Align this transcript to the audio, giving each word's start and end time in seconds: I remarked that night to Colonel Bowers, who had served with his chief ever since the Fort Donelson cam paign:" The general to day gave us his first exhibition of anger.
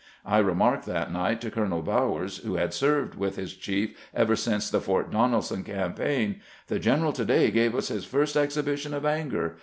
I 0.25 0.39
remarked 0.39 0.87
that 0.87 1.11
night 1.13 1.41
to 1.41 1.51
Colonel 1.51 1.83
Bowers, 1.83 2.37
who 2.37 2.55
had 2.55 2.73
served 2.73 3.13
with 3.13 3.35
his 3.35 3.53
chief 3.53 3.95
ever 4.15 4.35
since 4.35 4.67
the 4.67 4.81
Fort 4.81 5.11
Donelson 5.11 5.63
cam 5.63 5.93
paign:" 5.93 6.39
The 6.69 6.79
general 6.79 7.13
to 7.13 7.23
day 7.23 7.51
gave 7.51 7.75
us 7.75 7.89
his 7.89 8.03
first 8.03 8.35
exhibition 8.35 8.95
of 8.95 9.05
anger. 9.05 9.57